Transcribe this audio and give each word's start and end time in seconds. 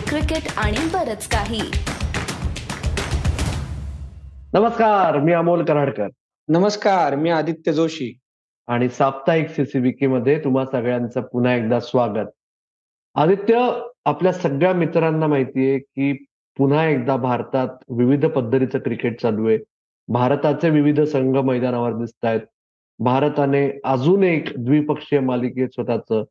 Cricket 0.00 0.52
आणि 0.56 0.76
बरच 0.92 1.28
काही. 1.28 1.60
नमस्कार 4.54 5.18
मी 5.18 5.32
अमोल 5.32 5.64
कराडकर. 5.64 6.08
नमस्कार 6.48 7.14
मी 7.14 7.30
आदित्य 7.30 7.72
जोशी. 7.72 8.18
आणि 8.66 8.88
साप्ताहिक 8.88 9.48
सीसीबीके 9.48 10.06
मध्ये 10.06 10.44
तुम्हा 10.44 10.64
सगळ्यांचं 10.64 11.20
पुन्हा 11.20 11.54
एकदा 11.54 11.80
स्वागत. 11.80 12.26
आदित्य 13.14 13.72
आपल्या 14.04 14.32
सगळ्या 14.32 14.72
मित्रांना 14.72 15.26
माहितीये 15.26 15.78
की 15.78 16.12
पुन्हा 16.58 16.86
एकदा 16.86 17.16
भारतात 17.16 17.68
विविध 17.88 18.26
पद्धतीचं 18.26 18.78
क्रिकेट 18.78 19.20
चालू 19.20 19.48
आहे. 19.48 19.58
भारताचे 20.08 20.70
विविध 20.70 21.00
संघ 21.00 21.36
मैदानावर 21.36 21.92
दिसत 21.92 22.24
आहेत 22.24 22.40
भारताने 22.98 23.80
अजून 23.84 24.22
एक 24.22 24.44
द्विपक्षीय 24.58 25.20
मालिकेत 25.20 25.68
स्वतःच 25.68 26.24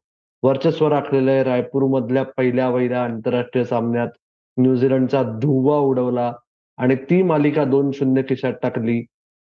वर्चस्व 0.46 0.88
राखलेलं 0.88 1.32
आहे. 1.32 1.44
रायपूर 1.44 1.84
मधल्या 1.90 2.24
पहिल्या 2.38 2.70
वैऱ्या 2.70 3.04
आंतरराष्ट्रीय 3.04 3.64
सामन्यात 3.66 4.10
न्यूझीलंडचा 4.58 5.22
धुवा 5.42 5.78
उडवला 5.80 6.34
आणि 6.78 6.96
ती 7.10 7.22
मालिका 7.24 7.64
दोन 7.66 7.92
शून्य 7.92 8.22
खिशात 8.30 8.54
टाकली. 8.64 9.04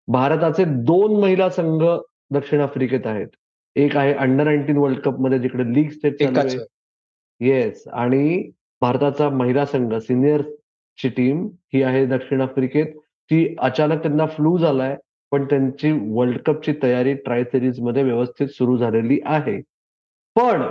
भारताचे 0.09 0.65
दोन 0.65 1.21
महिला 1.21 1.49
संघ 1.51 1.83
दक्षिण 2.31 2.61
आफ्रिकेत 2.61 3.07
आहेत. 3.07 3.29
एक 3.77 3.97
आहे 3.97 4.13
अंडर 4.15 4.45
नाईन्टीन 4.45 4.77
वर्ल्ड 4.77 4.99
कपमध्ये 4.99 5.39
जिकडे 5.39 5.65
लीग 5.75 5.89
स्टेट 5.91 6.23
येस 7.41 7.83
आणि 7.93 8.51
भारताचा 8.81 9.29
महिला 9.29 9.65
संघ 9.67 9.95
सिनियर 9.95 10.43
ची 10.99 11.09
टीम 11.09 11.47
ही 11.75 11.83
आहे 11.83 12.05
दक्षिण 12.07 12.41
आफ्रिकेत. 12.41 12.87
ती 13.31 13.55
अचानक 13.59 14.03
त्यांना 14.03 14.27
फ्लू 14.27 14.57
झालाय 14.59 14.97
पण 15.33 15.45
त्यांची 15.45 15.91
वर्ल्ड 16.13 16.39
कपची 16.39 16.73
तयारी 16.83 17.15
ट्राय 17.15 17.45
सिरीजमध्ये 17.45 18.03
व्यवस्थित 18.03 18.49
सुरू 18.49 18.77
झालेली 18.77 19.21
आहे. 19.25 19.61
पण 20.37 20.63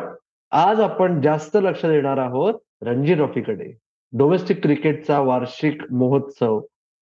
आज 0.52 0.80
आपण 0.80 1.22
जास्त 1.22 1.58
लक्ष 1.62 1.86
देणार 1.86 2.18
आहोत 2.18 2.54
रणजी 2.82 3.16
ट्रॉफीकडे. 3.16 3.72
डोमेस्टिक 4.14 4.62
क्रिकेटचा 4.64 5.20
वार्षिक 5.20 5.82
महोत्सव 5.92 6.60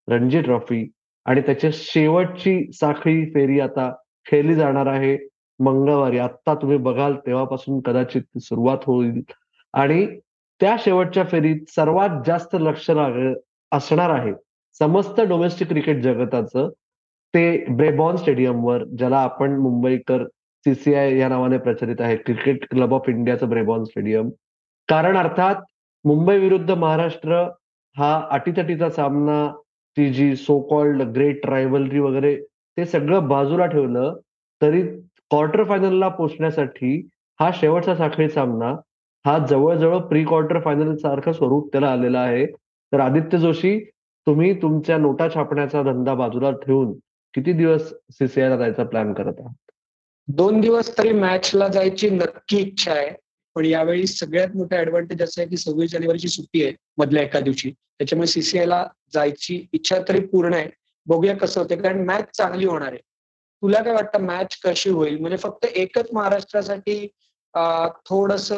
रणजी 0.07 0.41
ट्रॉफी 0.41 0.89
आणि 1.25 1.41
त्याच्या 1.41 1.69
शेवटची 1.73 2.71
साखळी 2.73 3.23
फेरी 3.25 3.59
आता 3.59 3.91
खेळली 4.25 4.55
जाणार 4.55 4.85
आहे 4.85 5.17
मंगळवारी. 5.59 6.17
आत्ता 6.17 6.55
तुम्ही 6.55 6.77
बघाल 6.77 7.15
तेव्हापासून 7.25 7.79
कदाचित 7.81 8.37
सुरुवात 8.39 8.77
होईल. 8.85 9.21
आणि 9.73 10.05
त्या 10.61 10.75
शेवटच्या 10.79 11.23
फेरीत 11.23 11.69
सर्वात 11.69 12.09
जास्त 12.27 12.55
लक्ष 12.59 12.89
लाग 12.89 13.33
असणार 13.71 14.09
आहे 14.09 14.33
समस्त 14.79 15.19
डोमेस्टिक 15.21 15.67
क्रिकेट 15.67 16.01
जगताचं 16.01 16.69
ते 17.33 17.65
ब्रेबॉन 17.75 18.15
स्टेडियमवर 18.15 18.83
ज्याला 18.97 19.17
आपण 19.17 19.57
मुंबईकर 19.57 20.23
सीसीआय 20.65 21.17
या 21.17 21.27
नावाने 21.29 21.57
प्रचलित 21.57 22.01
आहे. 22.01 22.15
क्रिकेट 22.17 22.65
क्लब 22.71 22.93
ऑफ 22.93 23.09
इंडियाचं 23.09 23.49
ब्रेबॉन 23.49 23.83
स्टेडियम. 23.83 24.29
कारण 24.89 25.17
अर्थात 25.17 25.55
मुंबई 26.05 26.37
विरुद्ध 26.37 26.71
महाराष्ट्र 26.71 27.43
हा 27.95 28.13
अटीतटीचा 28.31 28.89
सामना 28.89 29.45
ती 29.97 30.09
जी 30.13 30.35
सो 30.35 30.59
कॉल्ड 30.69 31.01
ग्रेट 31.15 31.45
रायव्हलरी 31.45 31.99
वगैरे 31.99 32.35
ते 32.77 32.85
सगळं 32.85 33.27
बाजूला 33.27 33.65
ठेवलं 33.65 34.13
तरी 34.61 34.81
क्वार्टर 35.31 35.63
फायनलला 35.63 36.07
पोचण्यासाठी 36.07 36.95
हा 37.39 37.49
शेवटचा 37.53 37.95
साखळी 37.95 38.29
सामना 38.29 38.73
हा 39.25 39.37
जवळजवळ 39.49 39.97
प्री 40.07 40.23
क्वार्टर 40.25 40.59
फायनल 40.59 40.95
सारखं 40.95 41.31
स्वरूप 41.31 41.71
त्याला 41.71 41.91
आलेलं 41.91 42.17
आहे. 42.19 42.45
तर 42.91 42.99
आदित्य 42.99 43.37
जोशी 43.37 43.79
तुम्ही 44.27 44.53
तुमच्या 44.61 44.97
नोटा 44.97 45.27
छापण्याचा 45.35 45.81
धंदा 45.83 46.13
बाजूला 46.13 46.51
ठेवून 46.65 46.93
किती 47.33 47.53
दिवस 47.53 47.93
सीसीआयला 48.11 48.57
जायचा 48.57 48.83
प्लॅन 48.83 49.13
करत 49.13 49.39
आहात? 49.39 49.53
दोन 50.27 50.59
दिवस 50.61 50.97
तरी 50.97 51.11
मॅचला 51.13 51.67
जायची 51.67 52.09
नक्की 52.09 52.57
इच्छा 52.57 52.91
आहे. 52.93 53.09
पण 53.55 53.65
यावेळी 53.65 54.05
सगळ्यात 54.07 54.55
मोठा 54.55 54.77
ऍडव्हान्टेज 54.79 55.21
असं 55.21 55.41
आहे 55.41 55.49
की 55.49 55.57
सव्वीस 55.57 55.91
जानेवारीची 55.91 56.27
सुट्टी 56.27 56.63
आहे 56.63 56.73
मधल्या 56.97 57.23
एका 57.23 57.39
दिवशी. 57.39 57.71
त्याच्यामुळे 57.71 58.27
सीसीआयला 58.27 58.85
जायची 59.13 59.65
इच्छा 59.73 59.97
तरी 60.07 60.25
पूर्ण 60.27 60.53
आहे. 60.53 60.69
बघूया 61.07 61.35
कसं 61.37 61.61
होते 61.61 61.75
कारण 61.81 62.05
मॅच 62.05 62.29
चांगली 62.37 62.65
होणार 62.65 62.91
आहे. 62.91 63.01
तुला 63.61 63.81
काय 63.83 63.93
वाटतं 63.93 64.21
मॅच 64.25 64.57
कशी 64.63 64.89
होईल? 64.89 65.19
म्हणजे 65.19 65.37
फक्त 65.37 65.65
एकच 65.65 66.07
महाराष्ट्रासाठी 66.13 67.07
थोडस 68.09 68.51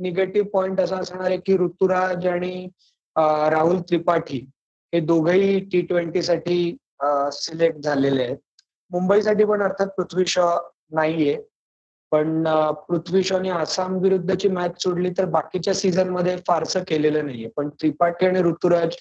निगेटिव्ह 0.00 0.48
पॉइंट 0.52 0.80
असा 0.80 0.96
असणार 0.96 1.26
आहे 1.26 1.38
की 1.46 1.56
ऋतुराज 1.58 2.26
आणि 2.26 2.66
राहुल 3.16 3.80
त्रिपाठी 3.88 4.38
हे 4.92 5.00
दोघही 5.00 5.58
टी 5.72 5.80
ट्वेंटी 5.80 6.22
साठी 6.22 6.76
सिलेक्ट 7.32 7.78
झालेले 7.80 8.22
आहेत. 8.22 8.36
मुंबईसाठी 8.90 9.44
पण 9.44 9.62
अर्थात 9.62 9.86
पृथ्वी 9.96 10.24
शॉ 10.26 10.56
नाहीये. 10.92 11.36
पण 12.12 12.44
पृथ्वी 12.88 13.22
शॉने 13.22 13.50
आसाम 13.50 13.96
विरुद्धची 13.98 14.48
मॅच 14.48 14.82
सोडली 14.82 15.10
तर 15.18 15.24
बाकीच्या 15.24 15.74
सीझनमध्ये 15.74 16.36
फारसं 16.46 16.82
केलेलं 16.88 17.26
नाहीये. 17.26 17.48
पण 17.56 17.68
त्रिपाठी 17.70 18.26
आणि 18.26 18.42
ऋतुराज 18.42 18.96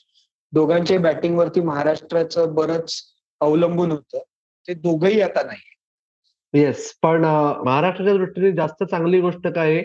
दोघांच्या 0.53 0.99
बॅटिंगवरती 0.99 1.61
महाराष्ट्राचं 1.61 2.53
बरंच 2.55 2.95
अवलंबून 3.41 3.91
होतं. 3.91 4.19
ते 4.67 4.73
दोघही 4.73 5.21
आता 5.21 5.44
नाही 5.44 6.61
येस 6.61 6.91
पण 7.03 7.23
महाराष्ट्राच्या 7.66 8.15
दृष्टीने 8.17 8.51
जास्त 8.51 8.83
चांगली 8.83 9.19
गोष्ट 9.21 9.47
काय 9.47 9.71
आहे 9.73 9.81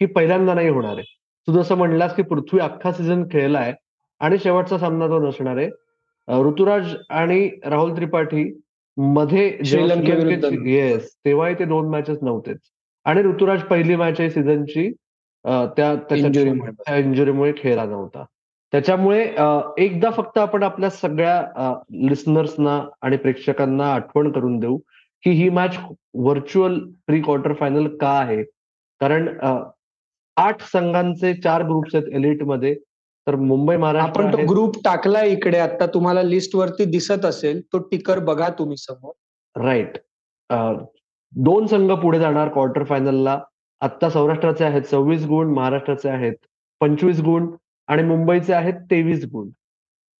की 0.00 0.06
पहिल्यांदा 0.06 0.54
नाही 0.54 0.68
होणार 0.68 0.92
आहे. 0.92 1.02
तू 1.48 1.52
जसं 1.52 1.74
म्हणलास 1.74 2.14
की 2.16 2.22
पृथ्वी 2.22 2.60
अख्खा 2.60 2.92
सीझन 2.92 3.24
खेळलाय 3.30 3.72
आणि 4.20 4.38
शेवटचा 4.38 4.78
सामना 4.78 5.06
तो 5.06 5.18
नसणार 5.28 5.56
आहे. 5.56 5.68
ऋतुराज 6.28 6.94
आणि 7.10 7.48
राहुल 7.64 7.96
त्रिपाठी 7.96 8.44
मध्ये 8.96 9.46
येस 10.70 11.10
तेव्हाही 11.24 11.54
ते 11.58 11.64
दोन 11.64 11.88
मॅचेस 11.90 12.18
नव्हतेच. 12.22 12.58
आणि 13.06 13.22
ऋतुराज 13.22 13.62
पहिली 13.70 13.96
मॅच 13.96 14.20
आहे 14.20 14.30
सीझनची 14.30 14.90
त्या 15.76 15.94
त्याच्या 16.10 16.96
इंजुरीमुळे 16.96 17.52
खेळला 17.56 17.84
नव्हता. 17.84 18.24
त्याच्यामुळे 18.72 19.22
एकदा 19.84 20.10
फक्त 20.10 20.38
आपण 20.38 20.62
आपल्या 20.62 20.90
सगळ्या 20.90 21.72
लिस्नर्सना 22.08 22.80
आणि 23.02 23.16
प्रेक्षकांना 23.16 23.92
आठवण 23.94 24.30
करून 24.32 24.58
देऊ 24.58 24.76
की 25.24 25.30
ही 25.30 25.48
match 25.48 25.76
virtual 26.14 26.78
pre 27.06 27.20
quarter 27.22 27.52
final 27.54 27.86
का 27.96 28.10
आहे? 28.18 28.42
कारण 29.00 29.28
आठ 30.36 30.62
संघांचे 30.72 31.34
चार 31.34 31.62
ग्रुप्स 31.62 31.94
आहेत 31.94 32.08
एलिटमध्ये. 32.14 32.74
तर 33.26 33.36
मुंबई 33.36 33.76
महाराष्ट्र 33.76 34.22
आपण 34.22 34.32
तो 34.32 34.46
ग्रुप 34.48 34.76
टाकला 34.84 35.22
इकडे. 35.24 35.58
आता 35.58 35.86
तुम्हाला 35.94 36.22
लिस्ट 36.22 36.54
वरती 36.56 36.84
दिसत 36.90 37.24
असेल 37.24 37.60
तो 37.72 37.78
टिकर 37.90 38.18
बघा 38.24 38.48
तुम्ही 38.58 38.76
समोर. 38.76 39.12
राईट 39.56 39.98
दोन 41.32 41.66
संघ 41.66 41.90
पुढे 41.92 42.18
जाणार 42.18 42.48
क्वार्टर 42.52 42.84
फायनलला 42.84 43.38
आत्ता 43.82 44.08
सौराष्ट्राचे 44.10 44.64
आहेत 44.64 44.82
सव्वीस 44.90 45.24
गुण 45.26 45.52
महाराष्ट्राचे 45.54 46.08
आहेत 46.08 46.34
पंचवीस 46.80 47.20
गुण 47.20 47.46
आणि 47.88 48.02
मुंबईचे 48.02 48.52
आहेत 48.52 48.74
तेवीस 48.90 49.24
गुण. 49.32 49.48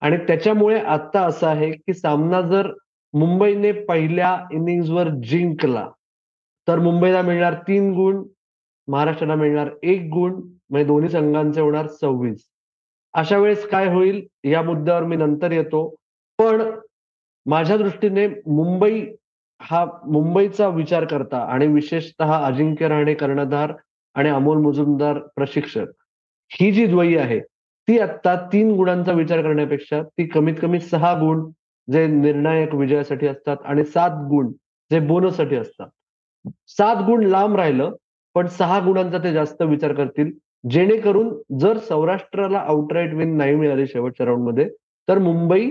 आणि 0.03 0.17
त्याच्यामुळे 0.29 0.79
आत्ता 0.81 1.21
असं 1.27 1.47
आहे 1.47 1.71
की 1.71 1.95
सामना 1.95 2.41
जर 2.51 2.71
मुंबईने 3.15 3.73
पहिल्या 3.89 4.37
इनिंग्सवर 4.53 5.09
जिंकला 5.25 5.87
तर 6.69 6.79
मुंबईला 6.79 7.21
मिळणार 7.23 7.55
तीन 7.69 7.93
गुण 7.95 8.23
महाराष्ट्राला 8.89 9.35
मिळणार 9.35 9.69
एक 9.83 10.09
गुण 10.13 10.33
म्हणजे 10.71 10.87
दोन्ही 10.87 11.09
संघांचे 11.11 11.61
होणार 11.61 11.87
सव्वीस. 12.01 12.43
अशा 13.15 13.39
वेळेस 13.39 13.67
काय 13.69 13.89
होईल 13.89 14.23
या 14.45 14.63
मुद्द्यावर 14.63 15.05
मी 15.05 15.17
नंतर 15.17 15.53
येतो. 15.53 15.89
पण 16.39 16.63
माझ्या 17.47 17.77
दृष्टीने 17.77 18.27
मुंबई 18.29 19.05
हा 19.61 19.85
मुंबईचा 20.05 20.69
विचार 20.69 21.05
करता 21.05 21.39
आणि 21.45 21.67
विशेषतः 21.67 22.33
अजिंक्य 22.47 22.89
राहणे 22.89 23.15
कर्णधार 23.15 23.73
आणि 24.15 24.29
अमोल 24.29 24.57
मुजुमदार 24.59 25.19
प्रशिक्षक 25.37 25.87
ही 26.51 26.71
जी 26.73 26.87
द्वयी 26.87 27.17
आहे 27.17 27.41
ती 27.89 27.99
आत्ता 27.99 28.35
तीन 28.53 28.71
गुणांचा 28.77 29.13
विचार 29.13 29.43
करण्यापेक्षा 29.43 30.03
ती 30.03 30.27
कमीत 30.27 30.55
कमी 30.63 30.81
सहा 30.81 31.13
गुण 31.21 31.51
जे 31.89 32.07
निर्णायक 32.07 32.75
विजयासाठी 32.75 33.27
असतात 33.27 33.57
आणि 33.65 33.85
सात 33.85 34.11
गुण 34.29 34.53
जे 34.91 34.99
बोनससाठी 35.01 35.57
असतात. 35.57 35.89
सात 36.69 36.97
गुण 36.97 37.25
लांब 37.25 37.57
राहिलं 37.57 37.95
पण 38.35 38.47
सहा 38.47 38.79
गुणांचा 38.81 39.19
ते 39.19 39.33
जास्त 39.33 39.63
विचार 39.63 39.93
करतील. 39.93 40.31
जेणेकरून 40.71 41.59
जर 41.59 41.79
सौराष्ट्राला 41.79 42.59
आउटराईट 42.59 43.15
विन 43.15 43.37
नाही 43.37 43.55
मिळाली 43.55 43.87
शेवटच्या 43.87 44.27
राऊंडमध्ये 44.27 44.69
तर 45.09 45.19
मुंबई 45.19 45.71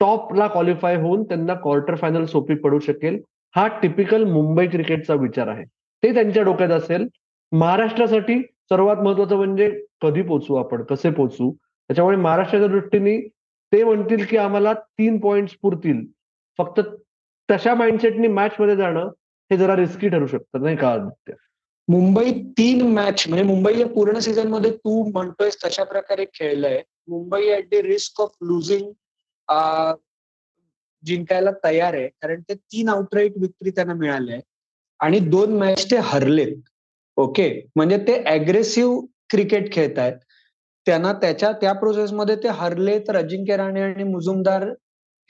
टॉपला 0.00 0.46
क्वालिफाय 0.46 0.96
होऊन 0.96 1.22
त्यांना 1.22 1.54
क्वार्टर 1.54 1.94
फायनल 1.94 2.24
सोपी 2.24 2.54
पडू 2.54 2.78
शकेल. 2.78 3.20
हा 3.54 3.66
टिपिकल 3.82 4.24
मुंबई 4.24 4.66
क्रिकेटचा 4.66 5.14
विचार 5.14 5.48
आहे. 5.48 5.64
ते 5.64 6.12
त्यांच्या 6.14 6.42
डोक्यात 6.42 6.70
असेल. 6.70 7.06
महाराष्ट्रासाठी 7.52 8.40
सर्वात 8.70 8.96
महत्वाचं 8.96 9.36
म्हणजे 9.36 9.70
कधी 10.02 10.22
पोचू 10.22 10.54
आपण 10.54 10.82
कसे 10.82 11.10
पोचू 11.10 11.50
त्याच्यामुळे 11.52 12.16
महाराष्ट्राच्या 12.16 12.68
दृष्टीने 12.68 13.18
ते 13.72 13.82
म्हणतील 13.84 14.24
की 14.24 14.36
आम्हाला 14.36 14.72
तीन 14.72 15.18
पॉइंट 15.20 15.48
पुरतील. 15.62 16.04
फक्त 16.58 16.80
तशा 17.48 17.74
माइंडसेटनी 17.74 18.28
मॅच 18.28 18.56
मध्ये 18.60 18.76
जाणं 18.76 19.08
हे 19.50 19.56
जरा 19.56 19.76
रिस्की 19.76 20.08
ठरू 20.08 20.26
शकतं 20.26 20.62
नाही 20.62 20.76
का 20.76 20.88
आदित्य? 20.88 21.32
मुंबई 21.88 22.32
तीन 22.58 22.80
मॅच 22.92 23.24
म्हणजे 23.28 23.42
मुंबई 23.46 23.78
या 23.78 23.86
पूर्ण 23.88 24.18
सीझनमध्ये 24.18 24.70
तू 24.70 25.02
म्हणतोय 25.10 25.50
तशा 25.64 25.84
प्रकारे 25.84 26.24
खेळलंय. 26.34 26.80
Mumbai 27.08 27.50
at 27.56 27.68
the 27.70 27.80
risk 27.84 28.20
of 28.20 28.30
losing 28.42 28.90
जिंकायला 31.04 31.50
तयार 31.64 31.94
आहे. 31.94 32.08
कारण 32.08 32.40
ते 32.48 32.54
तीन 32.54 32.88
आउटराईट 32.88 33.32
विक्री 33.40 33.70
त्यांना 33.70 33.94
मिळाले 33.94 34.38
आणि 35.00 35.18
दोन 35.20 35.56
मॅच 35.58 35.90
ते 35.90 35.96
हरलेत. 36.02 36.56
ओके 37.16 37.48
म्हणजे 37.76 37.98
ते 38.08 38.16
अग्रेसिव्ह 38.28 39.00
क्रिकेट 39.30 39.72
खेळतायत. 39.72 40.14
त्यांना 40.86 41.12
त्याच्या 41.12 41.50
त्या 41.60 41.72
प्रोसेसमध्ये 41.74 42.36
ते 42.42 42.48
हरले 42.48 42.98
तर 43.08 43.16
अजिंक्य 43.16 43.56
राणे 43.56 43.80
आणि 43.82 44.04
मुजुमदार. 44.04 44.68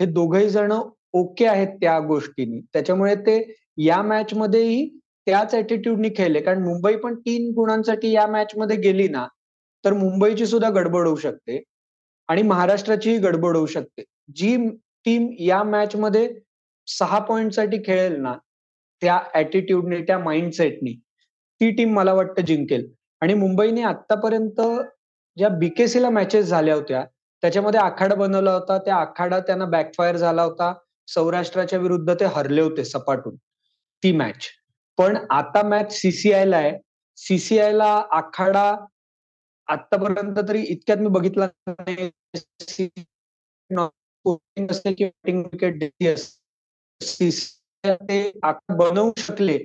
हे 0.00 0.06
दोघही 0.06 0.48
जण 0.50 0.72
ओके 1.12 1.46
आहेत 1.46 1.68
त्या 1.80 1.98
गोष्टीने. 2.06 2.60
त्याच्यामुळे 2.72 3.14
ते 3.26 3.40
या 3.78 4.00
मॅच 4.02 4.34
मध्येही 4.34 4.88
त्याच 5.26 5.54
ऍटिट्यूडनी 5.54 6.08
खेळले. 6.16 6.40
कारण 6.40 6.62
मुंबई 6.62 6.96
पण 6.96 7.14
तीन 7.20 7.50
गुणांसाठी 7.54 8.10
या 8.10 8.26
मॅच 8.26 8.52
मध्ये 8.56 8.76
गेली 8.76 9.08
ना 9.08 9.26
तर 9.84 9.92
मुंबईची 9.92 10.46
सुद्धा 10.46 10.70
गडबड 10.70 11.06
होऊ 11.06 11.16
शकते. 11.16 11.62
आणि 12.28 12.42
महाराष्ट्राचीही 12.42 13.18
गडबड 13.18 13.56
होऊ 13.56 13.66
शकते. 13.66 14.04
जी 14.36 14.56
टीम 15.04 15.28
या 15.38 15.62
मॅच 15.62 15.96
मध्ये 15.96 16.28
सहा 16.86 17.18
पॉइंटसाठी 17.18 17.78
खेळेल 17.86 18.20
ना 18.20 18.34
त्या 19.02 19.18
ऍटिट्यूडने 19.34 20.00
त्या 20.02 20.18
माइंडसेटनी 20.18 20.92
ती 21.60 21.70
टीम 21.70 21.94
मला 21.94 22.12
वाटतं 22.14 22.42
जिंकेल. 22.42 22.86
आणि 23.20 23.34
मुंबईने 23.34 23.82
आतापर्यंत 23.82 24.60
ज्या 25.36 25.48
बीकेसीला 25.48 26.10
मॅचेस 26.10 26.46
झाल्या 26.46 26.74
होत्या 26.74 27.04
त्याच्यामध्ये 27.42 27.80
आखाडा 27.80 28.14
बनवला 28.14 28.52
होता. 28.52 28.78
त्या 28.78 28.96
आखाडा 28.96 29.40
त्यांना 29.40 29.64
बॅकफायर 29.64 30.16
झाला 30.16 30.42
होता. 30.42 30.72
सौराष्ट्राच्या 31.08 31.78
विरुद्ध 31.78 32.14
ते 32.14 32.24
हरले 32.24 32.60
होते 32.60 32.84
सपाटून. 32.84 33.34
ती 34.02 34.12
मॅच 34.12 34.46
पण 34.98 35.16
आता 35.30 35.62
मॅच 35.68 35.92
सीसीआयला 36.00 36.56
आहे. 36.56 36.72
सीसीआयला 37.18 37.92
आखाडा 38.12 38.74
आतापर्यंत 39.68 40.38
तरी 40.48 40.62
इतक्यात 40.62 40.98
मी 40.98 41.08
बघितला 41.08 41.46
बनवू 48.78 49.10
शकले 49.18 49.58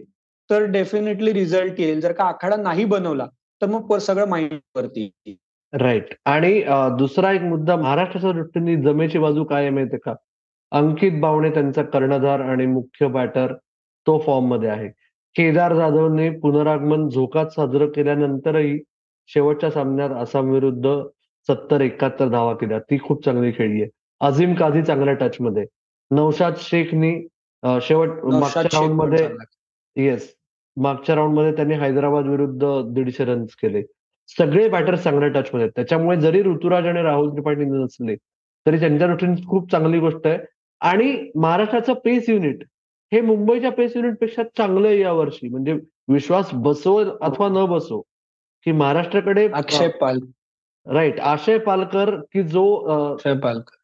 तर 0.50 0.63
डेफिनेटली 0.72 1.34
रिझल्ट 1.34 1.80
येईल. 1.80 2.00
जर 2.01 2.12
का 2.12 2.24
आखाडा 2.24 2.56
नाही 2.56 2.86
बनवला 2.86 3.27
तर 3.62 3.68
मग 3.68 3.98
सगळं 3.98 4.27
माइंड 4.30 4.60
वरती 4.75 5.10
राईट 5.74 6.13
आणि 6.25 6.62
दुसरा 6.98 7.31
एक 7.31 7.42
मुद्दा 7.42 7.75
महाराष्ट्राच्या 7.75 8.31
दृष्टीने 8.31 8.75
जमेची 8.84 9.19
बाजू 9.19 9.44
काय 9.44 9.62
आहे 9.62 9.69
माहितीये 9.69 10.00
का? 10.06 10.13
अंकित 10.72 11.19
बावणे 11.22 11.50
त्यांचा 11.50 11.84
कर्णधार 11.84 12.39
आणि 12.39 12.66
मुख्य 12.66 13.07
बॅटर 13.07 13.54
तो 14.07 14.18
फॉर्ममध्ये 14.25 14.69
आहे. 14.69 14.89
केदार 15.36 15.74
जाधवने 15.75 16.30
पुनरागमन 16.39 17.07
झोकात 17.10 17.50
साजरं 17.56 17.92
केल्यानंतरही 17.92 18.78
शेवटच्या 19.30 19.69
सामन्यात 19.72 20.12
आसाम 20.12 20.50
विरुद्ध 20.51 20.95
सत्तर 21.50 21.81
एकाहत्तर 21.81 22.28
धावा 22.30 22.54
केल्या. 22.54 22.80
ती 22.80 22.98
खूप 23.04 23.24
चांगली 23.25 23.51
खेळली 23.51 23.81
आहे. 23.81 23.89
अझीम 24.22 24.54
काझी 24.56 24.81
चांगल्या 24.83 25.13
टच 25.22 25.38
मध्ये 25.42 25.66
नौशाद 26.12 26.56
शेखनी 26.60 27.13
शेवट 27.81 28.10
मागच्या 28.25 28.63
राऊंडमध्ये 28.63 29.28
येस 29.95 30.30
मागच्या 30.78 31.16
राऊंडमध्ये 31.16 31.51
त्यांनी 31.56 31.75
हैदराबाद 31.75 32.27
विरुद्ध 32.27 32.66
दीडशे 32.94 33.25
रन्स 33.25 33.56
केले. 33.62 33.81
सगळे 34.30 34.68
बॅटर 34.69 34.95
चांगल्या 34.95 35.30
टच 35.30 35.50
मध्ये 35.54 35.68
त्याच्यामुळे 35.75 36.19
जरी 36.22 36.42
ऋतुराज 36.44 36.86
आणि 36.88 37.01
राहुल 37.04 37.30
त्रिपाठी 37.31 37.66
नसले 37.66 38.16
तरी 38.66 38.80
त्यांच्या 38.80 39.07
दृष्टीने 39.07 39.45
खूप 39.50 39.72
चांगली 39.72 40.00
गोष्ट 40.00 40.27
आहे. 40.27 40.38
आणि 40.81 41.31
महाराष्ट्राचं 41.36 41.94
पेस 42.06 42.30
युनिट 42.30 42.63
हे 43.12 43.22
मुंबईच्या 43.22 43.72
पेस 43.72 43.96
युनिटपेक्षा 43.96 44.44
चांगलं 44.58 44.88
आहे 44.88 45.00
यावर्षी 45.00 45.48
म्हणजे 45.50 45.74
विश्वास 46.12 46.50
बसव 46.54 47.02
अथवा 47.22 47.48
न 47.50 47.66
बसो 47.69 48.00
की 48.66 48.72
महाराष्ट्राकडे 48.72 49.48
अक्षय 49.54 49.88
पाल 50.02 50.19
राईट 50.86 51.19
आशय 51.19 51.58
पालकर 51.58 52.16
की 52.34 52.44
जो 52.44 52.63
अक्षय 52.94 53.34
पालकर. 53.40 53.75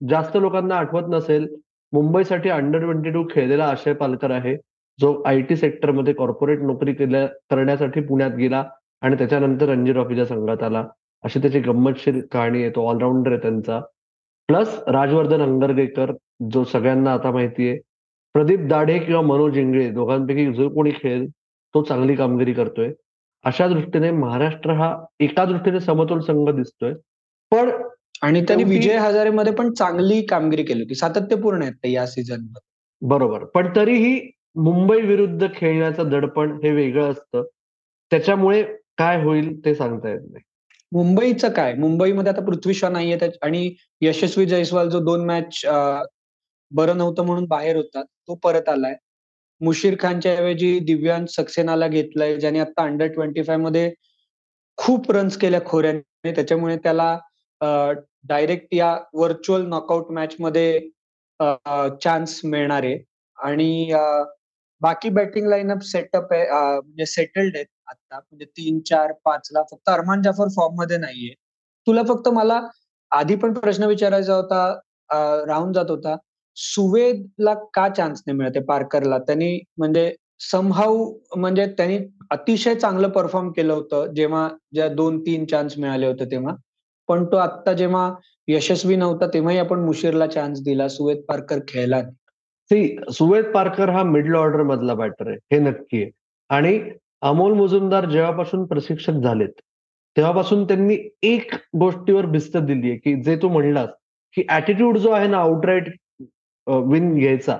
जास्त 0.00 0.36
लोकांना 0.36 0.76
आठवत 0.76 1.08
नसेल 1.10 1.46
मुंबईसाठी 1.92 2.48
अंडर 2.50 2.78
ट्वेंटी 2.80 3.10
टू 3.10 3.24
खेळलेला 3.30 3.64
आशय 3.64 3.92
पालकर 3.94 4.30
आहे. 4.30 4.56
जो 4.98 5.12
आय 5.26 5.40
टी 5.42 5.56
सेक्टरमध्ये 5.56 6.14
कॉर्पोरेट 6.14 6.62
नोकरी 6.62 6.92
केल्या 6.94 7.26
करण्यासाठी 7.50 8.00
पुण्यात 8.06 8.30
गेला 8.38 8.64
आणि 9.02 9.16
त्याच्यानंतर 9.18 9.68
रणजी 9.68 9.92
ट्रॉफीच्या 9.92 10.24
संघात 10.26 10.62
आला. 10.62 10.84
अशी 11.24 11.40
त्याची 11.40 11.60
गंमतशीर 11.60 12.20
कहाणी 12.32 12.62
आहे 12.62 12.70
तो 12.70 12.86
ऑलराऊंडर 12.88 13.32
आहे 13.32 13.40
त्यांचा. 13.42 13.80
प्लस 14.48 14.78
राजवर्धन 14.88 15.42
अंगरगेकर 15.42 16.12
जो 16.52 16.64
सगळ्यांना 16.64 17.12
आता 17.12 17.30
माहितीये 17.32 17.78
प्रदीप 18.34 18.60
दाढे 18.60 18.98
किंवा 18.98 19.20
मनोज 19.22 19.58
इंगळे 19.58 19.88
दोघांपैकी 19.90 20.52
जो 20.54 20.68
कोणी 20.68 20.90
खेळेल 20.90 21.26
तो 21.74 21.82
चांगली 21.82 22.14
कामगिरी 22.16 22.52
करतोय. 22.52 22.92
अशा 23.44 23.66
दृष्टीने 23.68 24.10
महाराष्ट्र 24.10 24.70
हा 24.70 24.94
एका 25.20 25.44
दृष्टीने 25.44 25.80
समतोल 25.80 26.20
संघ 26.20 26.48
दिसतोय. 26.48 26.92
पण 27.52 27.70
आणि 28.22 28.40
त्यांनी 28.40 28.64
विजय 28.64 28.96
हजारेमध्ये 28.96 29.52
पण 29.52 29.72
चांगली 29.74 30.20
कामगिरी 30.26 30.62
केली 30.62 30.82
होती. 30.82 30.94
सातत्यपूर्ण 30.94 31.62
आहेत 31.62 31.86
या 31.86 32.06
सीझन 32.06 32.46
बरोबर. 33.02 33.44
पण 33.44 33.68
तरीही 33.76 34.30
मुंबई 34.56 35.00
विरुद्ध 35.00 35.46
खेळण्याचं 35.56 36.08
दडपण 36.08 36.52
हे 36.62 36.70
वेगळं 36.70 37.10
असतं. 37.10 37.42
त्याच्यामुळे 38.10 38.62
काय 38.98 39.22
होईल 39.22 39.64
ते 39.64 39.74
सांगता 39.74 40.08
येत 40.08 40.20
नाही. 40.20 40.42
मुंबईचं 40.92 41.48
काय? 41.48 41.74
मुंबईमध्ये 41.74 42.32
आता 42.32 42.42
पृथ्वी 42.42 42.74
शॉ 42.74 42.88
नाहीये. 42.88 43.18
आणि 43.42 43.74
यशस्वी 44.00 44.46
जयस्वाल 44.46 44.88
जो 44.88 45.00
दोन 45.00 45.24
मॅच 45.26 45.60
बरं 46.72 46.96
नव्हतं 46.98 47.24
म्हणून 47.26 47.44
बाहेर 47.48 47.76
होता 47.76 48.02
तो 48.02 48.34
परत 48.44 48.68
आलाय. 48.68 48.94
मुशीर 49.60 49.94
खानच्या 50.00 50.32
ऐवजी 50.38 50.78
दिव्यांश 50.86 51.34
सक्सेनाला 51.36 51.88
घेतलंय 51.88 52.36
ज्याने 52.40 52.58
आता 52.60 52.82
अंडर 52.84 53.06
ट्वेंटी 53.14 53.42
फायमध्ये 53.42 53.92
खूप 54.78 55.10
रन्स 55.12 55.36
केल्या 55.38 55.60
खोऱ्याने. 55.66 56.32
त्याच्यामुळे 56.34 56.76
त्याला 56.84 57.16
डायरेक्ट 58.28 58.74
या 58.74 58.92
व्हर्च्युअल 59.14 59.66
नॉकआउट 59.68 60.10
मॅच 60.12 60.34
मध्ये 60.40 60.80
चान्स 62.02 62.40
मिळणार 62.44 62.82
आहे. 62.84 62.98
आणि 63.38 63.92
बाकी 64.82 65.08
बॅटिंग 65.10 65.46
लाईनअप 65.48 65.82
सेटअप 65.84 66.32
आहे 66.32 66.44
म्हणजे 66.80 67.06
सेटल्ड 67.06 67.56
आहेत 67.56 67.66
आता. 67.88 68.18
म्हणजे 68.18 68.44
तीन 68.46 68.80
चार 68.88 69.12
पाच 69.24 69.48
ला 69.52 69.62
फक्त 69.70 69.88
अरमान 69.90 70.22
जाफर 70.22 70.48
फॉर्ममध्ये 70.56 70.96
नाहीये. 70.98 71.32
तुला 71.86 72.02
फक्त 72.08 72.28
मला 72.34 72.60
आधी 73.12 73.34
पण 73.36 73.52
प्रश्न 73.54 73.84
विचारायचा 73.86 74.34
होता 74.34 74.66
राहून 75.48 75.72
जात 75.72 75.90
होता. 75.90 76.16
सुवेदला 76.56 77.54
का 77.74 77.88
चान्स 77.88 78.22
नाही 78.26 78.38
मिळते 78.38 78.60
पार्करला? 78.64 79.18
त्यांनी 79.18 79.58
म्हणजे 79.78 80.12
समहाऊ 80.50 81.12
म्हणजे 81.36 81.66
त्यांनी 81.66 81.98
अतिशय 82.30 82.74
चांगलं 82.74 83.08
परफॉर्म 83.08 83.50
केलं 83.52 83.72
होतं 83.72 84.12
जेव्हा 84.14 84.48
ज्या 84.74 84.88
दोन 84.88 85.20
तीन 85.20 85.44
चान्स 85.44 85.78
मिळाले 85.78 86.06
होते 86.06 86.30
तेव्हा. 86.30 86.54
पण 87.08 87.24
तो 87.32 87.36
आत्ता 87.36 87.72
जेव्हा 87.72 88.12
यशस्वी 88.48 88.96
नव्हता 88.96 89.26
तेव्हाही 89.34 89.58
आपण 89.58 89.80
मुशीरला 89.84 90.26
चान्स 90.26 90.62
दिला 90.64 90.88
सुवेद 90.88 91.20
पार्कर 91.28 91.58
खेळला 91.68 92.00
सुवेद 92.70 93.44
पार्कर 93.44 93.88
हा 93.88 94.02
मिडल 94.02 94.34
ऑर्डर 94.34 94.62
मधला 94.62 94.94
बॅटर 94.94 95.28
आहे 95.28 95.36
हे 95.52 95.58
नक्की 95.60 96.02
आहे. 96.02 96.10
आणि 96.50 96.78
अमोल 97.22 97.52
मुजुमदार 97.52 98.08
जेव्हापासून 98.10 98.64
प्रशिक्षक 98.66 99.12
झालेत 99.12 99.60
तेव्हापासून 100.16 100.64
त्यांनी 100.64 100.96
एक 101.22 101.54
गोष्टीवर 101.78 102.26
भिस्त 102.26 102.56
दिली 102.56 102.90
आहे 102.90 102.98
की 102.98 103.22
जे 103.22 103.36
तू 103.42 103.48
म्हणलास 103.48 103.88
की 104.34 104.42
ऍटिट्यूड 104.50 104.98
जो 104.98 105.10
आहे 105.10 105.28
ना 105.28 105.38
आउटराईट 105.38 105.88
विन 106.66 107.14
घ्यायचा. 107.14 107.56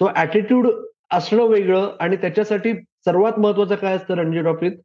तो 0.00 0.10
ऍटिट्यूड 0.16 0.68
असणं 1.10 1.46
वेगळं 1.46 1.96
आणि 2.00 2.16
त्याच्यासाठी 2.16 2.72
सर्वात 3.04 3.38
महत्वाचं 3.38 3.74
काय 3.74 3.96
असतं 3.96 4.14
रणजी 4.14 4.40
ट्रॉफीत 4.40 4.76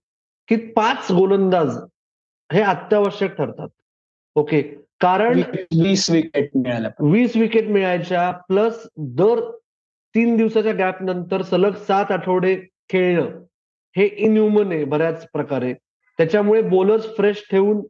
की 0.48 0.56
पाच 0.72 1.12
गोलंदाज 1.12 1.78
हे 2.50 2.62
अत्यावश्यक 2.62 3.36
ठरतात. 3.38 3.68
ओके 4.36 4.62
कारण 5.02 5.42
वीस 5.82 6.10
विकेट 6.10 6.50
मिळाल्या. 6.56 6.92
वीस 7.00 7.36
विकेट 7.38 7.68
मिळायच्या 7.68 8.30
प्लस 8.48 8.86
दर 8.98 9.40
तीन 10.16 10.36
दिवसाच्या 10.38 10.74
गॅप 10.74 11.02
नंतर 11.04 11.42
सलग 11.42 11.76
सात 11.88 12.12
आठवडे 12.12 12.56
खेळणं 12.90 13.30
हे 13.96 14.06
इनह्युमन 14.08 14.72
आहे 14.72 14.84
बऱ्याच 14.84 15.28
प्रकारे. 15.34 15.74
त्याच्यामुळे 16.20 16.62
बोलर्स 16.62 17.06
फ्रेश 17.18 17.44
ठेवून 17.52 17.82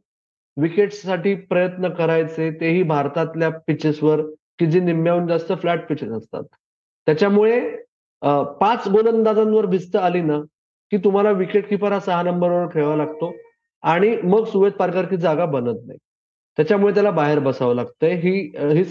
विकेटसाठी 0.56 1.34
प्रयत्न 1.34 1.88
करायचे 1.94 2.50
तेही 2.60 2.82
भारतातल्या 2.82 3.48
पिचेसवर 3.66 4.22
की 4.58 4.66
जी 4.66 4.80
निम्म्याहून 4.80 5.26
जास्त 5.26 5.52
फ्लॅट 5.52 5.86
पिचेस 5.88 6.10
असतात. 6.12 6.44
त्याच्यामुळे 7.06 7.60
पाच 8.60 8.88
गोलंदाजांवर 8.88 9.66
भिस्त 9.66 9.96
आली 9.96 10.20
ना 10.22 10.40
की 10.92 10.96
तुम्हाला 11.04 11.30
विकेट 11.30 11.68
किपर 11.68 11.92
हा 11.92 11.98
सहा 12.00 12.22
नंबरवर 12.22 12.66
खेळावा 12.72 12.96
लागतो 12.96 13.32
आणि 13.84 14.16
मग 14.24 14.44
सुवेद 14.52 14.72
पारकरची 14.72 15.16
जागा 15.16 15.44
बनत 15.46 15.86
नाही. 15.86 15.98
त्याच्यामुळे 16.58 16.94
त्याला 16.94 17.10
बाहेर 17.10 17.38
बसावं 17.38 17.74
लागतंय. 17.74 18.14
ही 18.14 18.32
ही 18.74 18.84